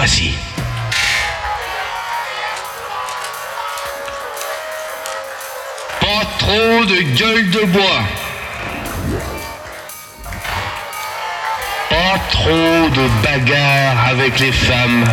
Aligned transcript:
Voici. 0.00 0.32
Pas 6.00 6.24
trop 6.38 6.84
de 6.84 7.02
gueule 7.18 7.50
de 7.50 7.64
bois. 7.64 8.02
Pas 11.90 12.18
trop 12.30 12.88
de 12.90 13.08
bagarres 13.24 14.08
avec 14.10 14.38
les 14.38 14.52
femmes. 14.52 15.04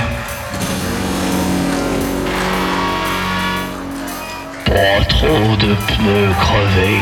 Pas 4.66 5.04
trop 5.10 5.56
de 5.56 5.74
pneus 5.74 6.34
crevés. 6.40 7.02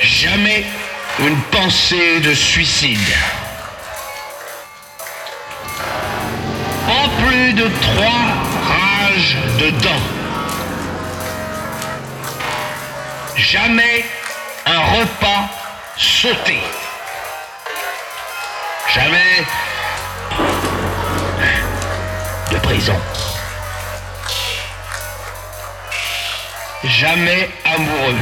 Jamais 0.00 0.64
une 1.18 1.42
pensée 1.50 2.20
de 2.20 2.32
suicide. 2.32 3.12
Plus 7.32 7.52
de 7.54 7.66
trois 7.80 8.24
rages 8.72 9.38
de 9.58 9.70
dents. 9.70 10.06
Jamais 13.36 14.04
un 14.66 14.80
repas 14.96 15.44
sauté. 15.96 16.58
Jamais 18.94 19.46
de 22.50 22.58
prison. 22.58 22.98
Jamais 26.84 27.48
amoureux. 27.64 28.16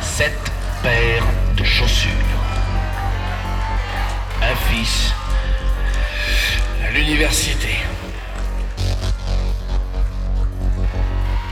Sept 0.00 0.38
paires 0.82 1.24
de 1.26 1.33
chaussures. 1.74 2.10
Un 4.40 4.54
fils 4.70 5.12
à 6.86 6.92
l'université. 6.92 7.74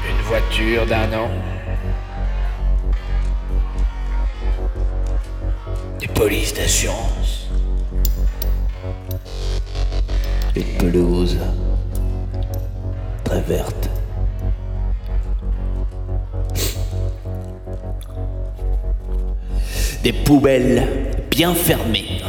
Une 0.08 0.22
voiture 0.22 0.86
d'un 0.86 1.12
an. 1.18 1.30
Des 5.98 6.06
polices 6.06 6.54
d'assurance. 6.54 7.48
Une 10.54 10.78
pelouse 10.78 11.38
très 13.24 13.40
verte. 13.40 13.91
Des 20.02 20.12
poubelles 20.12 20.84
bien 21.30 21.54
fermées. 21.54 22.20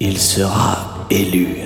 Il 0.00 0.18
sera 0.18 1.06
élu. 1.08 1.60